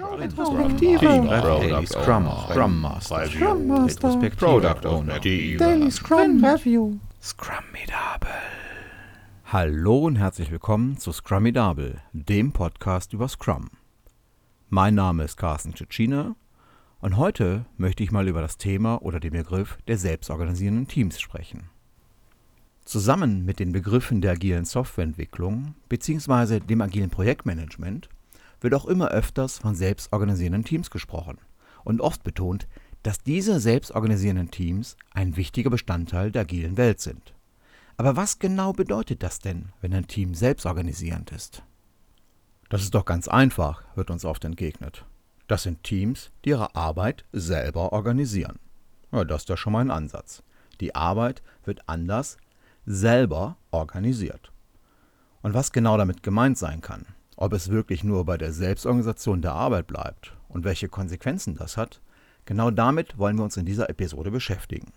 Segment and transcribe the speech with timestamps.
[0.00, 8.30] Retrospektive, Daily Scrum, Scrum Master, Scrum Master, Product Owner, Daily Scrum Review, Scrumidable.
[9.46, 13.70] Hallo und herzlich willkommen zu Scrumidable, dem Podcast über Scrum.
[14.68, 16.36] Mein Name ist Carsten Tschitschiner
[17.00, 21.70] und heute möchte ich mal über das Thema oder den Begriff der selbstorganisierenden Teams sprechen.
[22.84, 26.60] Zusammen mit den Begriffen der agilen Softwareentwicklung bzw.
[26.60, 28.08] dem agilen Projektmanagement
[28.60, 31.38] wird auch immer öfters von selbstorganisierenden Teams gesprochen
[31.84, 32.66] und oft betont,
[33.02, 37.34] dass diese selbstorganisierenden Teams ein wichtiger Bestandteil der agilen Welt sind.
[37.96, 41.62] Aber was genau bedeutet das denn, wenn ein Team selbstorganisierend ist?
[42.68, 45.04] Das ist doch ganz einfach, wird uns oft entgegnet.
[45.46, 48.58] Das sind Teams, die ihre Arbeit selber organisieren.
[49.10, 50.42] Ja, das ist ja schon mal ein Ansatz.
[50.80, 52.36] Die Arbeit wird anders
[52.84, 54.52] selber organisiert.
[55.40, 57.06] Und was genau damit gemeint sein kann,
[57.40, 62.00] ob es wirklich nur bei der Selbstorganisation der Arbeit bleibt und welche Konsequenzen das hat,
[62.46, 64.92] genau damit wollen wir uns in dieser Episode beschäftigen.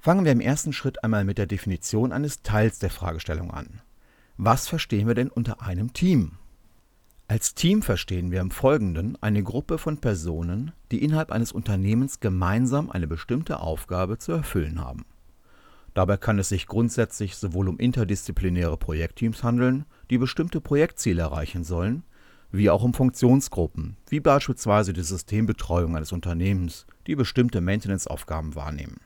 [0.00, 3.80] Fangen wir im ersten Schritt einmal mit der Definition eines Teils der Fragestellung an.
[4.36, 6.32] Was verstehen wir denn unter einem Team?
[7.28, 12.90] Als Team verstehen wir im Folgenden eine Gruppe von Personen, die innerhalb eines Unternehmens gemeinsam
[12.90, 15.04] eine bestimmte Aufgabe zu erfüllen haben.
[15.94, 22.04] Dabei kann es sich grundsätzlich sowohl um interdisziplinäre Projektteams handeln, die bestimmte Projektziele erreichen sollen,
[22.50, 29.00] wie auch um Funktionsgruppen, wie beispielsweise die Systembetreuung eines Unternehmens, die bestimmte Maintenance-Aufgaben wahrnehmen.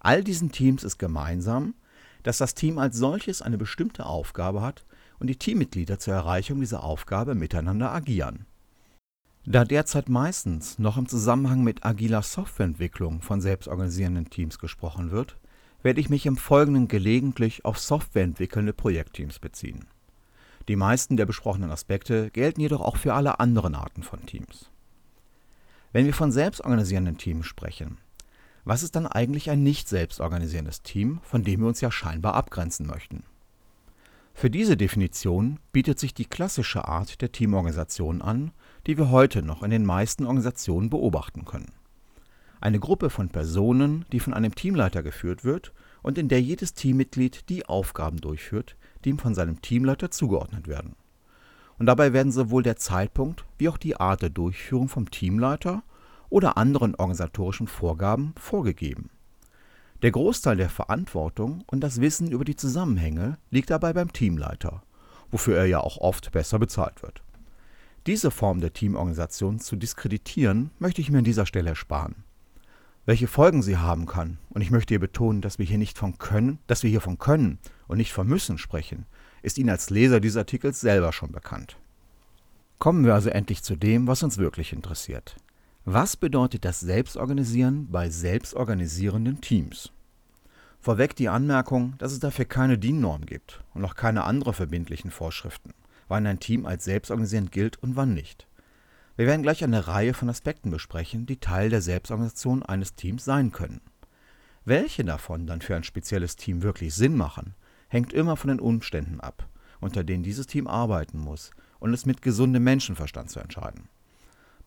[0.00, 1.74] All diesen Teams ist gemeinsam,
[2.22, 4.84] dass das Team als solches eine bestimmte Aufgabe hat
[5.18, 8.46] und die Teammitglieder zur Erreichung dieser Aufgabe miteinander agieren.
[9.44, 15.36] Da derzeit meistens noch im Zusammenhang mit agiler Softwareentwicklung von selbstorganisierenden Teams gesprochen wird,
[15.82, 19.86] werde ich mich im Folgenden gelegentlich auf softwareentwickelnde Projektteams beziehen.
[20.68, 24.70] Die meisten der besprochenen Aspekte gelten jedoch auch für alle anderen Arten von Teams.
[25.92, 27.98] Wenn wir von selbstorganisierenden Teams sprechen,
[28.64, 32.86] was ist dann eigentlich ein nicht selbstorganisierendes Team, von dem wir uns ja scheinbar abgrenzen
[32.86, 33.24] möchten?
[34.34, 38.52] Für diese Definition bietet sich die klassische Art der Teamorganisation an,
[38.86, 41.72] die wir heute noch in den meisten Organisationen beobachten können
[42.62, 45.72] eine Gruppe von Personen, die von einem Teamleiter geführt wird
[46.02, 50.96] und in der jedes Teammitglied die Aufgaben durchführt, die ihm von seinem Teamleiter zugeordnet werden.
[51.78, 55.82] Und dabei werden sowohl der Zeitpunkt wie auch die Art der Durchführung vom Teamleiter
[56.28, 59.10] oder anderen organisatorischen Vorgaben vorgegeben.
[60.02, 64.82] Der Großteil der Verantwortung und das Wissen über die Zusammenhänge liegt dabei beim Teamleiter,
[65.30, 67.22] wofür er ja auch oft besser bezahlt wird.
[68.06, 72.24] Diese Form der Teamorganisation zu diskreditieren, möchte ich mir an dieser Stelle ersparen
[73.04, 74.38] welche Folgen sie haben kann.
[74.50, 77.18] Und ich möchte hier betonen, dass wir hier nicht von können, dass wir hier von
[77.18, 77.58] können
[77.92, 79.04] und nicht von müssen sprechen,
[79.42, 81.76] ist Ihnen als Leser dieses Artikels selber schon bekannt.
[82.78, 85.36] Kommen wir also endlich zu dem, was uns wirklich interessiert.
[85.84, 89.92] Was bedeutet das Selbstorganisieren bei selbstorganisierenden Teams?
[90.80, 95.74] Vorweg die Anmerkung, dass es dafür keine DIN-Norm gibt und auch keine anderen verbindlichen Vorschriften,
[96.08, 98.48] wann ein Team als selbstorganisierend gilt und wann nicht.
[99.16, 103.52] Wir werden gleich eine Reihe von Aspekten besprechen, die Teil der Selbstorganisation eines Teams sein
[103.52, 103.82] können.
[104.64, 107.54] Welche davon dann für ein spezielles Team wirklich Sinn machen,
[107.92, 109.46] hängt immer von den Umständen ab,
[109.80, 113.88] unter denen dieses Team arbeiten muss und es mit gesundem Menschenverstand zu entscheiden.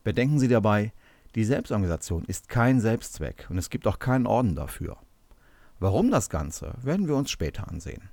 [0.03, 0.94] Bedenken Sie dabei,
[1.34, 4.97] die Selbstorganisation ist kein Selbstzweck und es gibt auch keinen Orden dafür.
[5.80, 8.09] Warum das Ganze, werden wir uns später ansehen.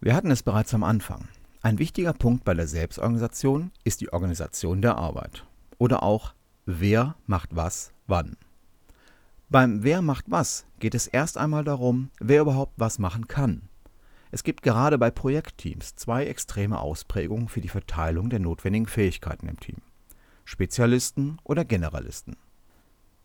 [0.00, 1.28] Wir hatten es bereits am Anfang.
[1.62, 5.44] Ein wichtiger Punkt bei der Selbstorganisation ist die Organisation der Arbeit
[5.78, 6.34] oder auch
[6.68, 8.36] Wer macht was wann.
[9.48, 13.62] Beim Wer macht was geht es erst einmal darum, wer überhaupt was machen kann.
[14.30, 19.60] Es gibt gerade bei Projektteams zwei extreme Ausprägungen für die Verteilung der notwendigen Fähigkeiten im
[19.60, 19.76] Team.
[20.44, 22.36] Spezialisten oder Generalisten.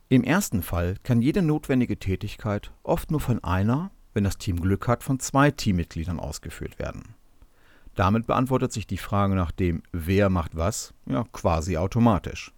[0.09, 4.87] Im ersten Fall kann jede notwendige Tätigkeit oft nur von einer, wenn das Team Glück
[4.87, 7.15] hat, von zwei Teammitgliedern ausgeführt werden.
[7.95, 12.51] Damit beantwortet sich die Frage nach dem Wer macht was ja quasi automatisch.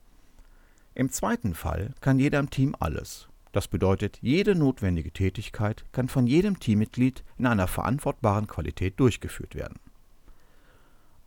[0.96, 3.28] Im zweiten Fall kann jeder im Team alles.
[3.54, 9.80] Das bedeutet, jede notwendige Tätigkeit kann von jedem Teammitglied in einer verantwortbaren Qualität durchgeführt werden.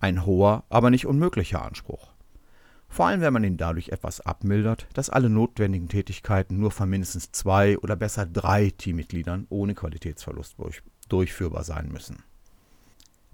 [0.00, 2.12] Ein hoher, aber nicht unmöglicher Anspruch.
[2.88, 7.30] Vor allem, wenn man ihn dadurch etwas abmildert, dass alle notwendigen Tätigkeiten nur von mindestens
[7.30, 10.56] zwei oder besser drei Teammitgliedern ohne Qualitätsverlust
[11.08, 12.24] durchführbar sein müssen.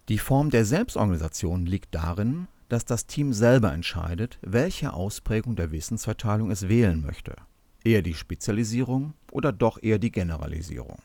[0.09, 6.51] Die Form der Selbstorganisation liegt darin, dass das Team selber entscheidet, welche Ausprägung der Wissensverteilung
[6.51, 7.37] es wählen möchte.
[7.85, 11.03] Eher die Spezialisierung oder doch eher die Generalisierung.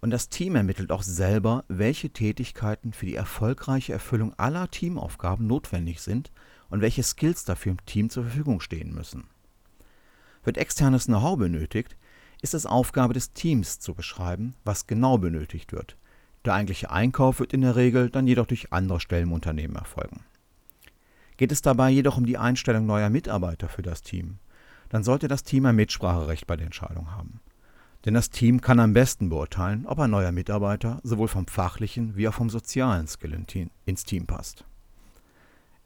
[0.00, 6.00] Und das Team ermittelt auch selber, welche Tätigkeiten für die erfolgreiche Erfüllung aller Teamaufgaben notwendig
[6.00, 6.32] sind
[6.70, 9.28] und welche Skills dafür im Team zur Verfügung stehen müssen.
[10.44, 11.96] Wird externes Know-how benötigt,
[12.42, 15.96] ist es Aufgabe des Teams zu beschreiben, was genau benötigt wird.
[16.44, 20.24] Der eigentliche Einkauf wird in der Regel dann jedoch durch andere Stellen im Unternehmen erfolgen.
[21.36, 24.38] Geht es dabei jedoch um die Einstellung neuer Mitarbeiter für das Team,
[24.92, 27.40] dann sollte das Team ein Mitspracherecht bei der Entscheidung haben.
[28.04, 32.28] Denn das Team kann am besten beurteilen, ob ein neuer Mitarbeiter sowohl vom fachlichen wie
[32.28, 33.42] auch vom sozialen Skill
[33.86, 34.66] ins Team passt.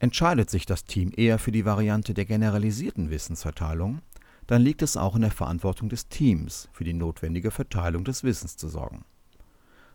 [0.01, 4.01] Entscheidet sich das Team eher für die Variante der generalisierten Wissensverteilung,
[4.49, 8.57] dann liegt es auch in der Verantwortung des Teams, für die notwendige Verteilung des Wissens
[8.57, 9.05] zu sorgen.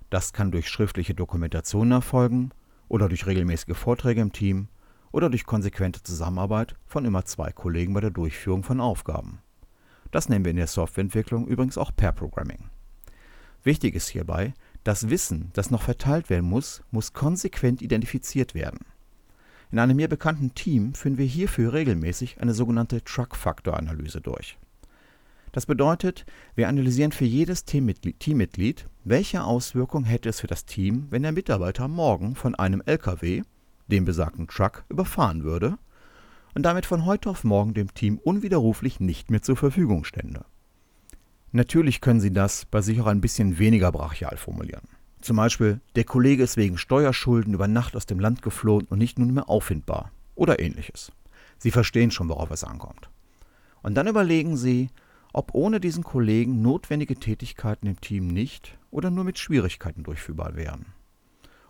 [0.10, 2.52] Das kann durch schriftliche Dokumentation erfolgen
[2.88, 4.70] oder durch regelmäßige Vorträge im Team
[5.12, 9.40] oder durch konsequente Zusammenarbeit von immer zwei Kollegen bei der Durchführung von Aufgaben.
[10.12, 12.70] Das nennen wir in der Softwareentwicklung übrigens auch Pair Programming.
[13.64, 14.54] Wichtig ist hierbei,
[14.84, 18.80] das Wissen, das noch verteilt werden muss, muss konsequent identifiziert werden.
[19.72, 24.58] In einem mir bekannten Team führen wir hierfür regelmäßig eine sogenannte Truck-Factor-Analyse durch.
[25.54, 26.26] Das bedeutet,
[26.56, 31.88] wir analysieren für jedes Teammitglied, welche Auswirkungen hätte es für das Team, wenn der Mitarbeiter
[31.88, 33.44] morgen von einem LKW,
[33.92, 35.78] dem besagten Truck, überfahren würde
[36.56, 40.46] und damit von heute auf morgen dem Team unwiderruflich nicht mehr zur Verfügung stände.
[41.52, 44.88] Natürlich können Sie das bei sich auch ein bisschen weniger brachial formulieren.
[45.22, 49.20] Zum Beispiel, der Kollege ist wegen Steuerschulden über Nacht aus dem Land geflohen und nicht
[49.20, 50.12] nun mehr auffindbar.
[50.34, 51.12] Oder ähnliches.
[51.58, 53.10] Sie verstehen schon, worauf es ankommt.
[53.84, 54.90] Und dann überlegen Sie,
[55.34, 60.88] ob ohne diesen Kollegen notwendige Tätigkeiten im Team nicht oder nur mit Schwierigkeiten durchführbar wären.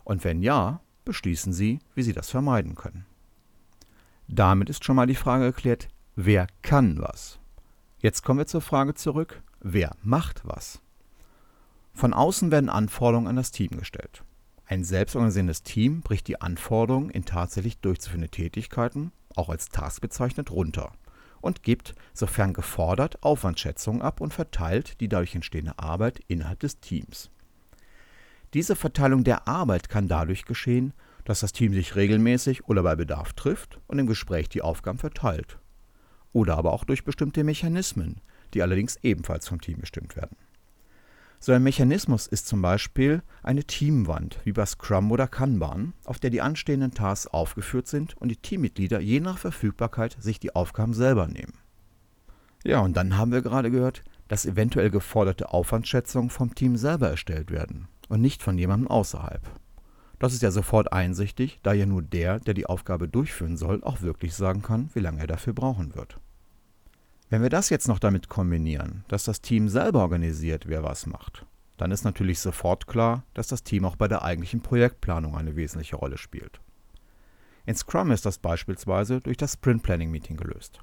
[0.04, 3.06] Und wenn ja, beschließen Sie, wie Sie das vermeiden können.
[4.28, 7.38] Damit ist schon mal die Frage geklärt, wer kann was?
[7.98, 10.80] Jetzt kommen wir zur Frage zurück, wer macht was?
[11.92, 14.24] Von außen werden Anforderungen an das Team gestellt.
[14.66, 20.92] Ein selbstorganisierendes Team bricht die Anforderungen in tatsächlich durchzuführende Tätigkeiten, auch als Task bezeichnet, runter
[21.42, 27.30] und gibt, sofern gefordert, Aufwandschätzungen ab und verteilt die dadurch entstehende Arbeit innerhalb des Teams.
[28.54, 30.92] Diese Verteilung der Arbeit kann dadurch geschehen,
[31.24, 35.58] dass das Team sich regelmäßig oder bei Bedarf trifft und im Gespräch die Aufgaben verteilt.
[36.32, 38.20] Oder aber auch durch bestimmte Mechanismen,
[38.52, 40.36] die allerdings ebenfalls vom Team bestimmt werden.
[41.40, 46.30] So ein Mechanismus ist zum Beispiel eine Teamwand, wie bei Scrum oder Kanban, auf der
[46.30, 51.26] die anstehenden Tasks aufgeführt sind und die Teammitglieder je nach Verfügbarkeit sich die Aufgaben selber
[51.26, 51.54] nehmen.
[52.64, 57.50] Ja, und dann haben wir gerade gehört, dass eventuell geforderte Aufwandschätzungen vom Team selber erstellt
[57.50, 59.40] werden und nicht von jemandem außerhalb.
[60.18, 64.02] Das ist ja sofort einsichtig, da ja nur der, der die Aufgabe durchführen soll, auch
[64.02, 66.18] wirklich sagen kann, wie lange er dafür brauchen wird.
[67.30, 71.46] Wenn wir das jetzt noch damit kombinieren, dass das Team selber organisiert, wer was macht,
[71.78, 75.96] dann ist natürlich sofort klar, dass das Team auch bei der eigentlichen Projektplanung eine wesentliche
[75.96, 76.60] Rolle spielt.
[77.64, 80.82] In Scrum ist das beispielsweise durch das Sprint Planning Meeting gelöst.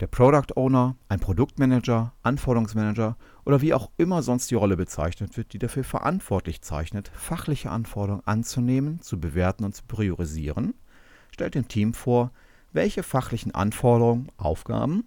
[0.00, 5.52] Der Product Owner, ein Produktmanager, Anforderungsmanager oder wie auch immer sonst die Rolle bezeichnet wird,
[5.52, 10.74] die dafür verantwortlich zeichnet, fachliche Anforderungen anzunehmen, zu bewerten und zu priorisieren,
[11.32, 12.30] stellt dem Team vor,
[12.72, 15.04] welche fachlichen Anforderungen, Aufgaben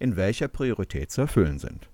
[0.00, 1.88] in welcher Priorität zu erfüllen sind.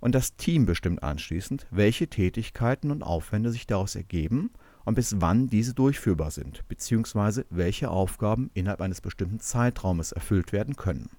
[0.00, 4.50] Und das Team bestimmt anschließend, welche Tätigkeiten und Aufwände sich daraus ergeben
[4.84, 7.44] und bis wann diese durchführbar sind, bzw.
[7.50, 11.10] welche Aufgaben innerhalb eines bestimmten Zeitraumes erfüllt werden können.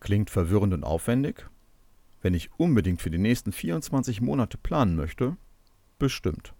[0.00, 1.48] Klingt verwirrend und aufwendig?
[2.20, 5.36] Wenn ich unbedingt für die nächsten 24 Monate planen möchte?
[5.98, 6.54] Bestimmt.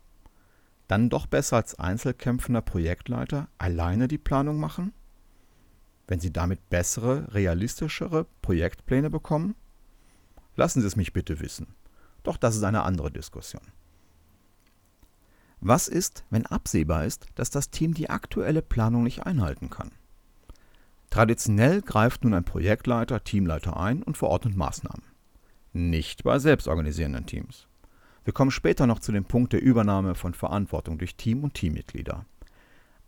[0.86, 4.92] Dann doch besser als einzelkämpfender Projektleiter alleine die Planung machen?
[6.08, 9.54] wenn Sie damit bessere, realistischere Projektpläne bekommen?
[10.56, 11.74] Lassen Sie es mich bitte wissen.
[12.24, 13.62] Doch das ist eine andere Diskussion.
[15.60, 19.92] Was ist, wenn absehbar ist, dass das Team die aktuelle Planung nicht einhalten kann?
[21.18, 25.02] Traditionell greift nun ein Projektleiter, Teamleiter ein und verordnet Maßnahmen.
[25.72, 27.66] Nicht bei selbstorganisierenden Teams.
[28.22, 32.24] Wir kommen später noch zu dem Punkt der Übernahme von Verantwortung durch Team und Teammitglieder.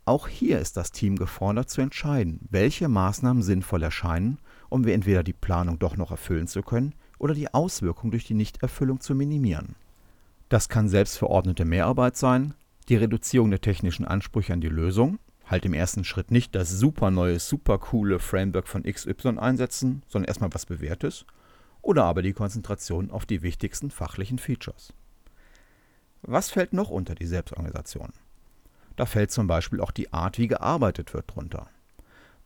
[0.03, 5.23] Auch hier ist das Team gefordert zu entscheiden, welche Maßnahmen sinnvoll erscheinen, um wir entweder
[5.23, 9.75] die Planung doch noch erfüllen zu können oder die Auswirkungen durch die Nichterfüllung zu minimieren.
[10.49, 12.55] Das kann selbstverordnete Mehrarbeit sein,
[12.89, 15.17] die Reduzierung der technischen Ansprüche an die Lösung,
[15.51, 20.27] halt im ersten Schritt nicht das super neue, super coole Framework von XY einsetzen, sondern
[20.27, 21.25] erstmal was Bewährtes,
[21.81, 24.93] oder aber die Konzentration auf die wichtigsten fachlichen Features.
[26.21, 28.13] Was fällt noch unter die Selbstorganisation?
[28.95, 31.67] Da fällt zum Beispiel auch die Art, wie gearbeitet wird, drunter.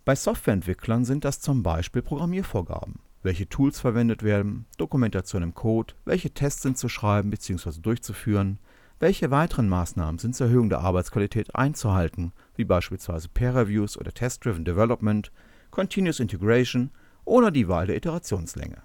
[0.05, 6.31] Bei Softwareentwicklern sind das zum Beispiel Programmiervorgaben, welche Tools verwendet werden, Dokumentation im Code, welche
[6.31, 7.81] Tests sind zu schreiben bzw.
[7.81, 8.59] durchzuführen,
[8.99, 14.63] Welche weiteren Maßnahmen sind zur Erhöhung der Arbeitsqualität einzuhalten, wie beispielsweise Peer Reviews oder Test-Driven
[14.63, 15.31] Development,
[15.69, 16.91] Continuous Integration
[17.25, 18.81] oder die Wahl der Iterationslänge.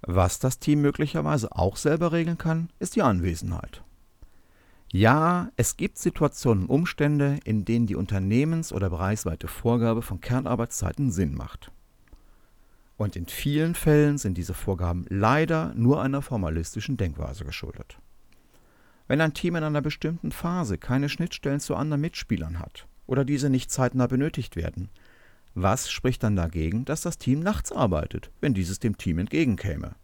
[0.00, 3.82] Was das Team möglicherweise auch selber regeln kann, ist die Anwesenheit.
[4.90, 11.12] Ja, es gibt Situationen und Umstände, in denen die unternehmens- oder bereichsweite Vorgabe von Kernarbeitszeiten
[11.12, 11.70] Sinn macht.
[12.96, 17.98] Und in vielen Fällen sind diese Vorgaben leider nur einer formalistischen Denkweise geschuldet.
[19.10, 23.50] Wenn ein Team in einer bestimmten Phase keine Schnittstellen zu anderen Mitspielern hat oder diese
[23.50, 24.88] nicht zeitnah benötigt werden,
[25.52, 29.96] was spricht dann dagegen, dass das Team nachts arbeitet, wenn dieses dem Team entgegenkäme?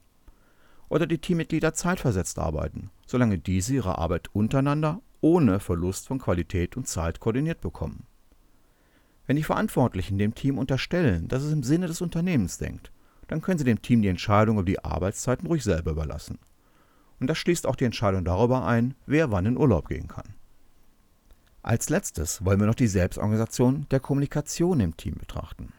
[0.88, 6.88] oder die Teammitglieder zeitversetzt arbeiten, solange diese ihre Arbeit untereinander ohne Verlust von Qualität und
[6.88, 8.06] Zeit koordiniert bekommen.
[9.28, 12.90] Wenn die Verantwortlichen dem Team unterstellen, dass es im Sinne des Unternehmens denkt,
[13.28, 16.40] dann können sie dem Team die Entscheidung über die Arbeitszeiten ruhig selber überlassen.
[17.20, 20.34] Und das schließt auch die Entscheidung darüber ein, wer wann in Urlaub gehen kann.
[21.62, 25.72] Als letztes wollen wir noch die Selbstorganisation der Kommunikation im Team betrachten.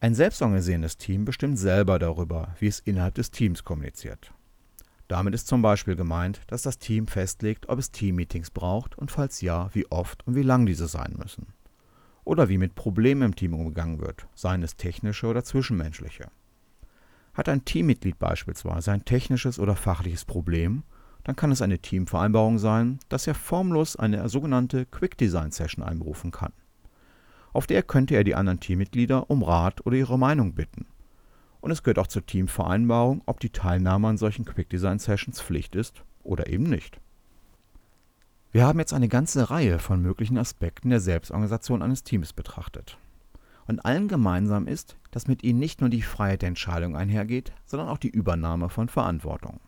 [0.00, 4.32] Ein selbstorganisierendes Team bestimmt selber darüber, wie es innerhalb des Teams kommuniziert.
[5.08, 9.40] Damit ist zum Beispiel gemeint, dass das Team festlegt, ob es Teammeetings braucht und falls
[9.40, 11.48] ja, wie oft und wie lang diese sein müssen.
[12.24, 16.30] Oder wie mit Problemen im Team umgegangen wird, seien es technische oder zwischenmenschliche.
[17.34, 20.84] Hat ein Teammitglied beispielsweise ein technisches oder fachliches Problem,
[21.24, 26.30] dann kann es eine Teamvereinbarung sein, dass er formlos eine sogenannte Quick Design Session einberufen
[26.30, 26.52] kann.
[27.52, 30.86] Auf der könnte er die anderen Teammitglieder um Rat oder ihre Meinung bitten.
[31.60, 35.74] Und es gehört auch zur Teamvereinbarung, ob die Teilnahme an solchen Quick Design Sessions Pflicht
[35.76, 37.00] ist oder eben nicht.
[38.52, 42.98] Wir haben jetzt eine ganze Reihe von möglichen Aspekten der Selbstorganisation eines Teams betrachtet.
[43.66, 47.88] Und allen gemeinsam ist, dass mit ihnen nicht nur die Freiheit der Entscheidung einhergeht, sondern
[47.88, 49.60] auch die Übernahme von Verantwortung.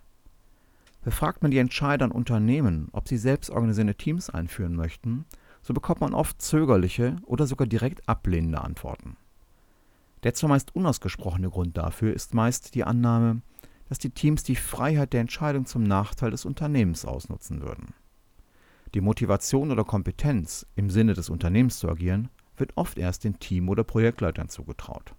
[1.03, 5.25] Befragt man die Entscheider in Unternehmen, ob sie selbstorganisierende Teams einführen möchten,
[5.63, 9.17] so bekommt man oft zögerliche oder sogar direkt ablehnende Antworten.
[10.25, 13.43] Der zumeist unausgesprochene Grund dafür ist meist die Annahme,
[13.89, 17.95] dass die Teams die Freiheit der Entscheidung zum Nachteil des Unternehmens ausnutzen würden.
[18.95, 23.69] Die Motivation oder Kompetenz, im Sinne des Unternehmens zu agieren, wird oft erst den Team-
[23.69, 25.15] oder Projektleitern zugetraut.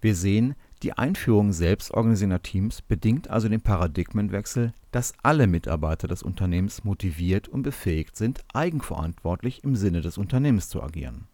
[0.00, 6.84] Wir sehen, die Einführung selbstorganisierender Teams bedingt also den Paradigmenwechsel, dass alle Mitarbeiter des Unternehmens
[6.84, 11.26] motiviert und befähigt sind, eigenverantwortlich im Sinne des Unternehmens zu agieren.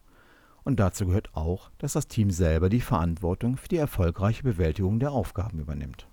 [0.62, 5.10] Und dazu gehört auch, dass das Team selber die Verantwortung für die erfolgreiche Bewältigung der
[5.10, 6.06] Aufgaben übernimmt.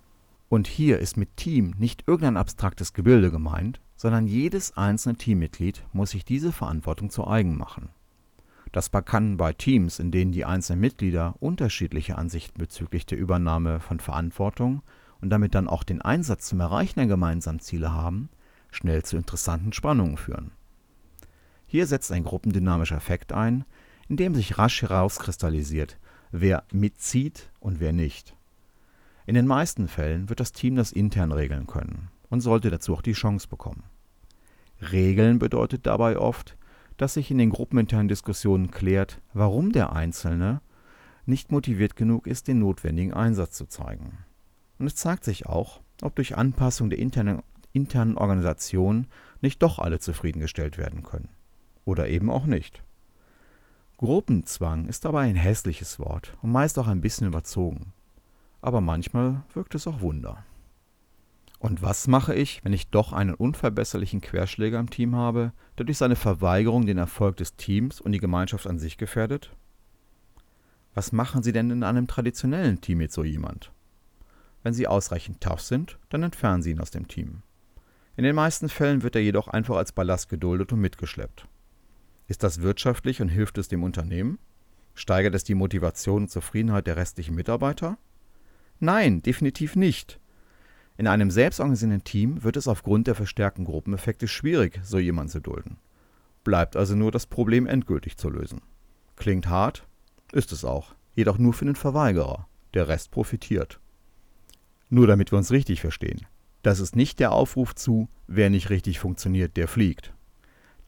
[0.48, 6.10] Und hier ist mit Team nicht irgendein abstraktes Gebilde gemeint, sondern jedes einzelne Teammitglied muss
[6.10, 7.90] sich diese Verantwortung zu eigen machen.
[8.78, 13.98] Das kann bei Teams, in denen die einzelnen Mitglieder unterschiedliche Ansichten bezüglich der Übernahme von
[13.98, 14.82] Verantwortung
[15.20, 18.28] und damit dann auch den Einsatz zum Erreichen der gemeinsamen Ziele haben,
[18.70, 20.52] schnell zu interessanten Spannungen führen.
[21.66, 23.64] Hier setzt ein gruppendynamischer Effekt ein,
[24.08, 25.98] in dem sich rasch herauskristallisiert,
[26.30, 28.36] wer mitzieht und wer nicht.
[29.26, 33.02] In den meisten Fällen wird das Team das intern regeln können und sollte dazu auch
[33.02, 33.82] die Chance bekommen.
[34.92, 36.56] Regeln bedeutet dabei oft,
[36.98, 40.60] dass sich in den gruppeninternen Diskussionen klärt, warum der Einzelne
[41.24, 44.18] nicht motiviert genug ist, den notwendigen Einsatz zu zeigen.
[44.78, 49.06] Und es zeigt sich auch, ob durch Anpassung der internen, internen Organisation
[49.40, 51.28] nicht doch alle zufriedengestellt werden können.
[51.84, 52.82] Oder eben auch nicht.
[53.96, 57.92] Gruppenzwang ist dabei ein hässliches Wort und meist auch ein bisschen überzogen.
[58.60, 60.44] Aber manchmal wirkt es auch Wunder.
[61.58, 65.98] Und was mache ich, wenn ich doch einen unverbesserlichen Querschläger im Team habe, der durch
[65.98, 69.50] seine Verweigerung den Erfolg des Teams und die Gemeinschaft an sich gefährdet?
[70.94, 73.72] Was machen Sie denn in einem traditionellen Team mit so jemand?
[74.62, 77.42] Wenn Sie ausreichend tough sind, dann entfernen Sie ihn aus dem Team.
[78.16, 81.46] In den meisten Fällen wird er jedoch einfach als Ballast geduldet und mitgeschleppt.
[82.26, 84.38] Ist das wirtschaftlich und hilft es dem Unternehmen?
[84.94, 87.96] Steigert es die Motivation und Zufriedenheit der restlichen Mitarbeiter?
[88.80, 90.20] Nein, definitiv nicht.
[90.98, 95.78] In einem selbstorganisierten Team wird es aufgrund der verstärkten Gruppeneffekte schwierig, so jemanden zu dulden.
[96.42, 98.62] Bleibt also nur das Problem endgültig zu lösen.
[99.14, 99.86] Klingt hart,
[100.32, 102.48] ist es auch, jedoch nur für den Verweigerer.
[102.74, 103.78] Der Rest profitiert.
[104.90, 106.26] Nur damit wir uns richtig verstehen.
[106.62, 110.12] Das ist nicht der Aufruf zu, wer nicht richtig funktioniert, der fliegt.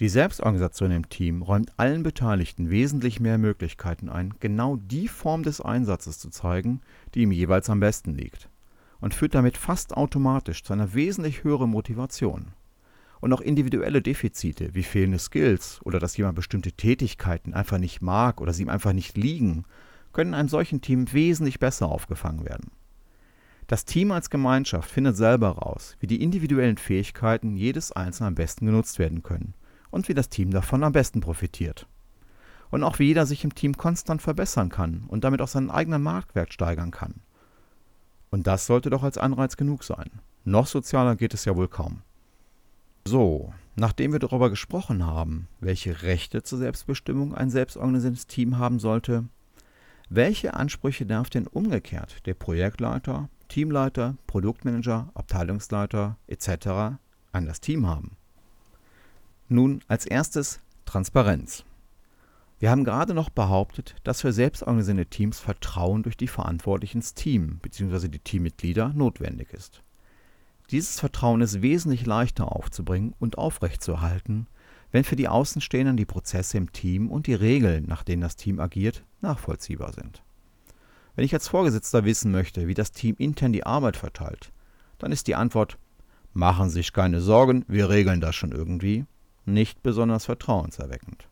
[0.01, 5.61] Die Selbstorganisation im Team räumt allen Beteiligten wesentlich mehr Möglichkeiten ein, genau die Form des
[5.61, 6.81] Einsatzes zu zeigen,
[7.15, 8.50] die ihm jeweils am besten liegt
[9.01, 12.53] und führt damit fast automatisch zu einer wesentlich höheren Motivation.
[13.21, 18.41] Und auch individuelle Defizite wie fehlende Skills oder dass jemand bestimmte Tätigkeiten einfach nicht mag
[18.41, 19.65] oder sie ihm einfach nicht liegen,
[20.13, 22.71] können in einem solchen Team wesentlich besser aufgefangen werden.
[23.67, 28.67] Das Team als Gemeinschaft findet selber raus, wie die individuellen Fähigkeiten jedes Einzelnen am besten
[28.67, 29.55] genutzt werden können
[29.91, 31.87] und wie das Team davon am besten profitiert.
[32.71, 36.03] Und auch wie jeder sich im Team konstant verbessern kann und damit auch seinen eigenen
[36.03, 37.21] Marktwert steigern kann.
[38.31, 40.11] Und das sollte doch als Anreiz genug sein.
[40.45, 42.03] Noch sozialer geht es ja wohl kaum.
[43.05, 49.25] So, nachdem wir darüber gesprochen haben, welche Rechte zur Selbstbestimmung ein selbstorganisiertes Team haben sollte,
[50.09, 56.99] welche Ansprüche darf denn umgekehrt der Projektleiter, Teamleiter, Produktmanager, Abteilungsleiter etc.
[57.33, 58.17] an das Team haben?
[59.49, 61.65] Nun als erstes Transparenz.
[62.61, 67.59] Wir haben gerade noch behauptet, dass für selbstorganisierte Teams Vertrauen durch die Verantwortlichen ins Team
[67.63, 68.09] bzw.
[68.09, 69.83] die Teammitglieder notwendig ist.
[70.71, 74.47] Dieses Vertrauen ist wesentlich leichter aufzubringen und aufrechtzuerhalten,
[74.93, 78.61] wenn für die Außenstehenden die Prozesse im Team und die Regeln, nach denen das Team
[78.61, 80.23] agiert, nachvollziehbar sind.
[81.17, 84.53] Wenn ich als Vorgesetzter wissen möchte, wie das Team intern die Arbeit verteilt,
[84.99, 85.79] dann ist die Antwort
[86.35, 89.07] Machen Sie sich keine Sorgen, wir regeln das schon irgendwie,
[89.47, 91.30] nicht besonders vertrauenserweckend.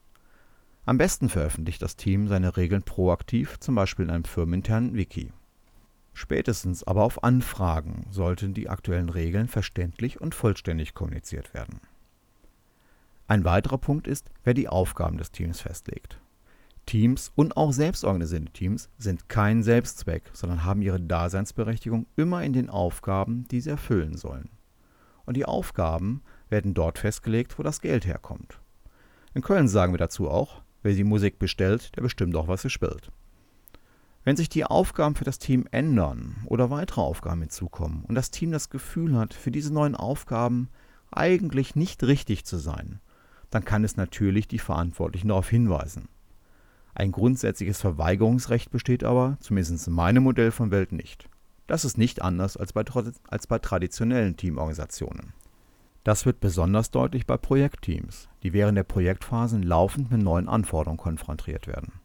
[0.89, 5.35] Am besten veröffentlicht das Team seine Regeln proaktiv, zum Beispiel in einem firmeninternen Wiki.
[6.15, 11.83] Spätestens aber auf Anfragen sollten die aktuellen Regeln verständlich und vollständig kommuniziert werden.
[13.27, 16.23] Ein weiterer Punkt ist, wer die Aufgaben des Teams festlegt.
[16.87, 22.71] Teams und auch selbstorganisierte Teams sind kein Selbstzweck, sondern haben ihre Daseinsberechtigung immer in den
[22.71, 24.49] Aufgaben, die sie erfüllen sollen.
[25.27, 28.59] Und die Aufgaben werden dort festgelegt, wo das Geld herkommt.
[29.35, 32.71] In Köln sagen wir dazu auch, wer die Musik bestellt, der bestimmt auch, was sie
[32.71, 33.11] spielt.
[34.25, 38.51] Wenn sich die Aufgaben für das Team ändern oder weitere Aufgaben hinzukommen und das Team
[38.51, 40.69] das Gefühl hat, für diese neuen Aufgaben
[41.11, 43.01] eigentlich nicht richtig zu sein,
[43.51, 46.09] dann kann es natürlich die Verantwortlichen darauf hinweisen.
[46.95, 51.29] Ein grundsätzliches Verweigerungsrecht besteht aber, zumindest in meinem Modell von Welt, nicht.
[51.67, 52.85] Das ist nicht anders als bei,
[53.29, 55.33] als bei traditionellen Teamorganisationen.
[56.09, 61.67] Das wird besonders deutlich bei Projektteams, die während der Projektphasen laufend mit neuen Anforderungen konfrontiert
[61.67, 62.01] werden.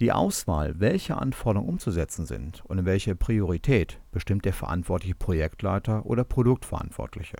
[0.00, 6.24] Die Auswahl, welche Anforderungen umzusetzen sind und in welcher Priorität, bestimmt der verantwortliche Projektleiter oder
[6.24, 7.38] Produktverantwortliche.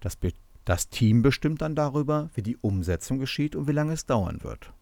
[0.00, 0.18] Das
[0.66, 4.74] das Team bestimmt dann darüber, wie die Umsetzung geschieht und wie lange es dauern wird.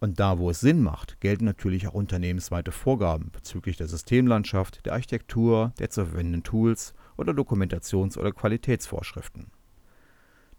[0.00, 4.94] Und da, wo es Sinn macht, gelten natürlich auch unternehmensweite Vorgaben bezüglich der Systemlandschaft, der
[4.94, 9.46] Architektur, der zu verwendenden Tools oder Dokumentations- oder Qualitätsvorschriften.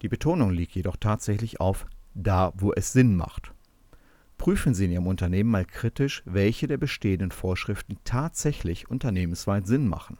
[0.01, 3.53] Die Betonung liegt jedoch tatsächlich auf da, wo es Sinn macht.
[4.37, 10.17] Prüfen Sie in Ihrem Unternehmen mal kritisch, welche der bestehenden Vorschriften tatsächlich unternehmensweit Sinn machen.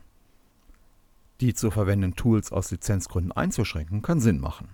[1.41, 4.69] Die zu verwendenden Tools aus Lizenzgründen einzuschränken, kann Sinn machen.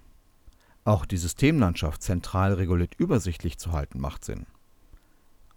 [0.84, 4.45] Auch die Systemlandschaft zentral reguliert übersichtlich zu halten, macht Sinn.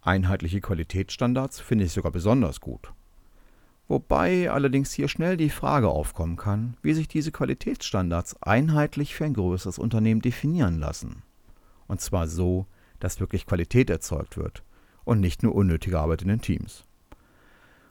[0.00, 2.92] Einheitliche Qualitätsstandards finde ich sogar besonders gut.
[3.86, 9.34] Wobei allerdings hier schnell die Frage aufkommen kann, wie sich diese Qualitätsstandards einheitlich für ein
[9.34, 11.22] größeres Unternehmen definieren lassen.
[11.86, 12.66] Und zwar so,
[12.98, 14.62] dass wirklich Qualität erzeugt wird
[15.04, 16.84] und nicht nur unnötige Arbeit in den Teams.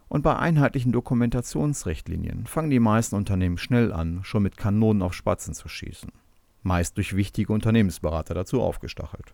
[0.07, 5.53] Und bei einheitlichen Dokumentationsrichtlinien fangen die meisten Unternehmen schnell an, schon mit Kanonen auf Spatzen
[5.53, 6.11] zu schießen.
[6.61, 9.33] Meist durch wichtige Unternehmensberater dazu aufgestachelt.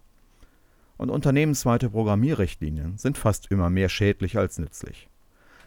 [0.97, 5.08] Und unternehmensweite Programmierrichtlinien sind fast immer mehr schädlich als nützlich.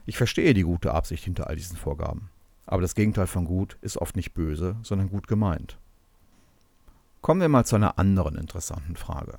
[0.05, 2.31] Ich verstehe die gute Absicht hinter all diesen Vorgaben.
[2.67, 5.79] Aber das Gegenteil von gut ist oft nicht böse, sondern gut gemeint.
[7.21, 9.39] Kommen wir mal zu einer anderen interessanten Frage.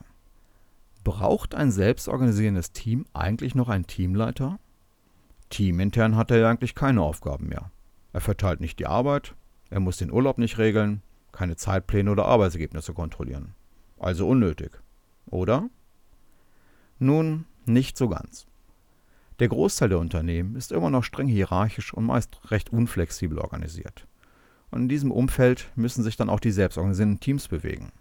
[1.04, 4.58] Braucht ein selbstorganisierendes Team eigentlich noch einen Teamleiter?
[5.50, 7.72] Teamintern hat er ja eigentlich keine Aufgaben mehr.
[8.14, 9.36] Er verteilt nicht die Arbeit,
[9.70, 13.54] er muss den Urlaub nicht regeln, keine Zeitpläne oder Arbeitsergebnisse kontrollieren.
[14.00, 14.80] Also unnötig.
[15.26, 15.70] Oder?
[17.00, 18.46] Nun, nicht so ganz.
[19.44, 24.08] Der Großteil der Unternehmen ist immer noch streng hierarchisch und meist recht unflexibel organisiert.
[24.72, 27.92] Und in diesem Umfeld müssen sich dann auch die selbstorganisierten Teams bewegen.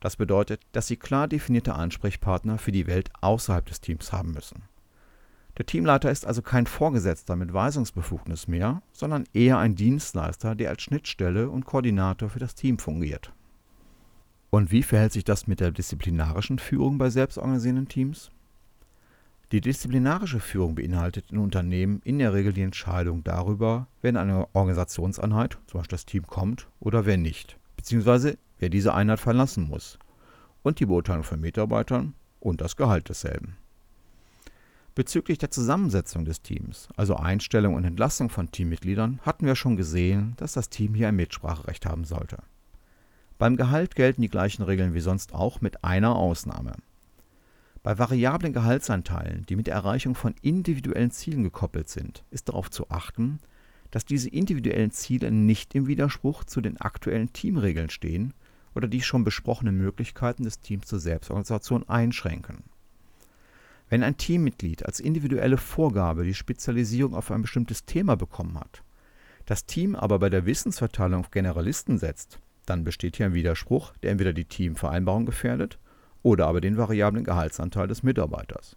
[0.00, 4.64] Das bedeutet, dass sie klar definierte Ansprechpartner für die Welt außerhalb des Teams haben müssen.
[5.56, 10.82] Der Teamleiter ist also kein Vorgesetzter mit Weisungsbefugnis mehr, sondern eher ein Dienstleister, der als
[10.82, 13.32] Schnittstelle und Koordinator für das Team fungiert.
[14.50, 18.30] Und wie verhält sich das mit der disziplinarischen Führung bei selbstorganisierenden Teams?
[19.54, 24.48] Die disziplinarische Führung beinhaltet in Unternehmen in der Regel die Entscheidung darüber, wer in eine
[24.52, 30.00] Organisationseinheit, zum Beispiel das Team, kommt oder wer nicht, beziehungsweise wer diese Einheit verlassen muss,
[30.64, 33.56] und die Beurteilung von Mitarbeitern und das Gehalt desselben.
[34.96, 40.34] Bezüglich der Zusammensetzung des Teams, also Einstellung und Entlassung von Teammitgliedern, hatten wir schon gesehen,
[40.36, 42.38] dass das Team hier ein Mitspracherecht haben sollte.
[43.38, 46.72] Beim Gehalt gelten die gleichen Regeln wie sonst auch mit einer Ausnahme.
[47.84, 52.88] Bei variablen Gehaltsanteilen, die mit der Erreichung von individuellen Zielen gekoppelt sind, ist darauf zu
[52.88, 53.40] achten,
[53.90, 58.32] dass diese individuellen Ziele nicht im Widerspruch zu den aktuellen Teamregeln stehen
[58.74, 62.64] oder die schon besprochenen Möglichkeiten des Teams zur Selbstorganisation einschränken.
[63.90, 68.82] Wenn ein Teammitglied als individuelle Vorgabe die Spezialisierung auf ein bestimmtes Thema bekommen hat,
[69.44, 74.12] das Team aber bei der Wissensverteilung auf Generalisten setzt, dann besteht hier ein Widerspruch, der
[74.12, 75.78] entweder die Teamvereinbarung gefährdet
[76.24, 78.76] oder aber den variablen Gehaltsanteil des Mitarbeiters.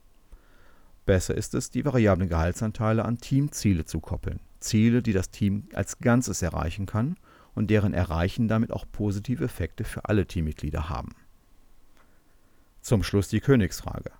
[1.07, 5.97] Besser ist es, die variablen Gehaltsanteile an Teamziele zu koppeln, Ziele, die das Team als
[5.99, 7.15] Ganzes erreichen kann
[7.55, 11.15] und deren Erreichen damit auch positive Effekte für alle Teammitglieder haben.
[12.81, 14.11] Zum Schluss die Königsfrage.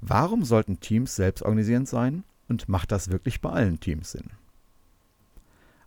[0.00, 4.30] Warum sollten Teams selbstorganisierend sein und macht das wirklich bei allen Teams Sinn?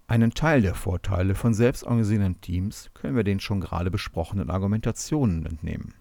[0.07, 5.95] Einen Teil der Vorteile von selbstorganisierenden Teams können wir den schon gerade besprochenen Argumentationen entnehmen.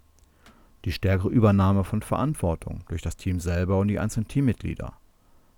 [0.85, 4.93] Die stärkere Übernahme von Verantwortung durch das Team selber und die einzelnen Teammitglieder,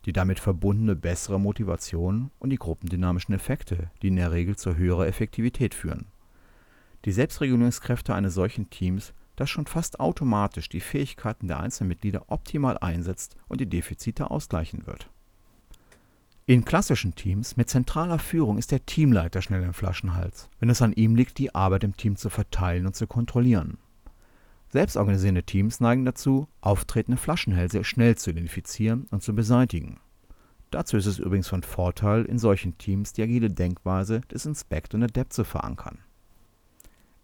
[0.05, 5.07] die damit verbundene bessere Motivation und die gruppendynamischen Effekte, die in der Regel zu höherer
[5.07, 6.07] Effektivität führen.
[7.05, 12.79] Die Selbstregulierungskräfte eines solchen Teams das schon fast automatisch die Fähigkeiten der einzelnen Mitglieder optimal
[12.79, 15.11] einsetzt und die Defizite ausgleichen wird.
[16.47, 20.93] In klassischen Teams mit zentraler Führung ist der Teamleiter schnell im Flaschenhals, wenn es an
[20.93, 23.79] ihm liegt, die Arbeit im Team zu verteilen und zu kontrollieren.
[24.69, 30.01] Selbstorganisierende Teams neigen dazu, auftretende Flaschenhälse schnell zu identifizieren und zu beseitigen.
[30.71, 35.05] Dazu ist es übrigens von Vorteil, in solchen Teams die agile Denkweise des Inspect und
[35.05, 35.99] Adept zu verankern.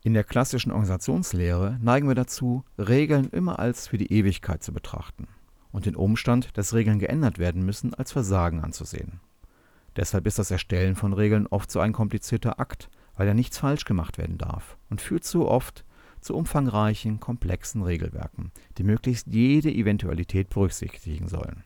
[0.04, 5.28] In der klassischen Organisationslehre neigen wir dazu, Regeln immer als für die Ewigkeit zu betrachten
[5.70, 9.20] und den Umstand, dass Regeln geändert werden müssen, als Versagen anzusehen.
[9.96, 13.84] Deshalb ist das Erstellen von Regeln oft so ein komplizierter Akt, weil ja nichts falsch
[13.84, 15.84] gemacht werden darf und führt zu oft
[16.22, 21.64] zu umfangreichen, komplexen Regelwerken, die möglichst jede Eventualität berücksichtigen sollen.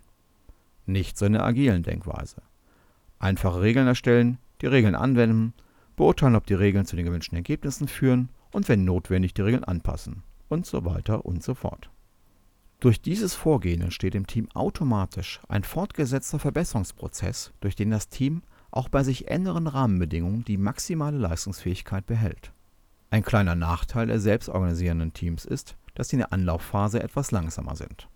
[0.87, 2.43] Nicht so in der agilen Denkweise.
[3.19, 5.53] Einfache Regeln erstellen, die Regeln anwenden
[5.97, 10.23] beurteilen, ob die Regeln zu den gewünschten Ergebnissen führen und wenn notwendig die Regeln anpassen
[10.49, 11.91] und so weiter und so fort.
[12.79, 18.91] Durch dieses Vorgehen entsteht im Team automatisch ein fortgesetzter Verbesserungsprozess, durch den das Team auch
[18.91, 22.53] bei sich ändernden Rahmenbedingungen die maximale Leistungsfähigkeit behält.
[23.17, 28.11] Ein kleiner Nachteil der selbstorganisierenden Teams ist, dass sie in der Anlaufphase etwas langsamer sind.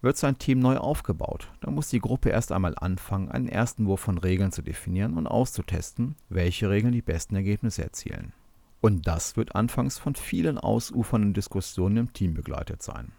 [0.00, 4.00] Wird sein Team neu aufgebaut, dann muss die Gruppe erst einmal anfangen, einen ersten Wurf
[4.00, 8.32] von Regeln zu definieren und auszutesten, welche Regeln die besten Ergebnisse erzielen.
[8.80, 13.12] Und das wird anfangs von vielen ausufernden Diskussionen im Team begleitet sein.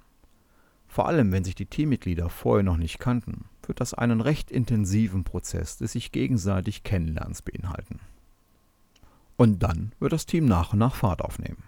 [0.90, 5.24] Vor allem, wenn sich die Teammitglieder vorher noch nicht kannten, wird das einen recht intensiven
[5.24, 8.02] Prozess des sich gegenseitig Kennenlernens beinhalten.
[9.38, 11.64] Und dann wird das Team nach und nach Fahrt aufnehmen.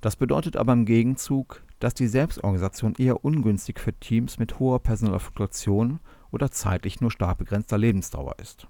[0.00, 5.20] Das bedeutet aber im Gegenzug, dass die Selbstorganisation eher ungünstig für Teams mit hoher personeller
[5.20, 8.66] Fluktuation oder zeitlich nur stark begrenzter Lebensdauer ist.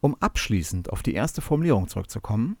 [0.00, 2.56] Um abschließend auf die erste Formulierung zurückzukommen,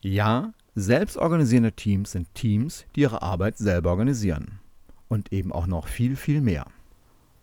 [0.00, 4.60] ja, selbstorganisierende Teams sind Teams, die ihre Arbeit selber organisieren.
[5.08, 6.66] Und eben auch noch viel, viel mehr.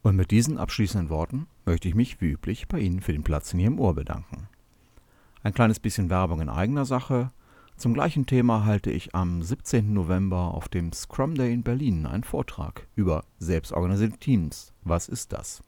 [0.04, 3.54] Und mit diesen abschließenden Worten möchte ich mich wie üblich bei Ihnen für den Platz
[3.54, 4.48] in Ihrem Ohr bedanken.
[5.46, 7.32] Ein kleines bisschen Werbung in eigener Sache.
[7.78, 9.94] Zum gleichen Thema halte ich am 17.
[9.94, 14.74] November auf dem Scrum Day in Berlin einen Vortrag über selbstorganisierte Teams.
[14.82, 15.62] Was ist das?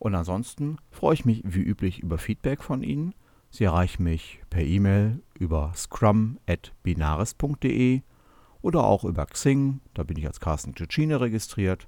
[0.00, 3.14] Und ansonsten freue ich mich wie üblich über Feedback von Ihnen.
[3.50, 8.02] Sie erreichen mich per E-Mail über scrum.binaris.de
[8.60, 11.86] oder auch über Xing, da bin ich als Carsten Cecchine registriert.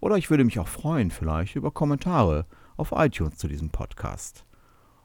[0.00, 2.46] Oder ich würde mich auch freuen vielleicht über Kommentare
[2.78, 4.46] auf iTunes zu diesem Podcast.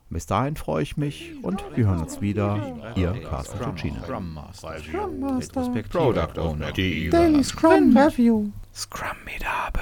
[0.10, 2.94] Bis dahin freue ich mich und wir hören uns wieder.
[2.96, 4.04] Ihr Carsten Cucina.
[4.04, 5.74] Scrum Master.
[5.90, 6.72] Product Owner.
[6.72, 8.52] Daily Scrum Review.
[8.74, 9.82] Scrum Medable.